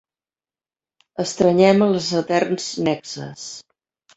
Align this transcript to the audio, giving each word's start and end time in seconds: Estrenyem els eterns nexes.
Estrenyem 1.25 1.85
els 1.89 2.09
eterns 2.23 2.73
nexes. 2.89 3.49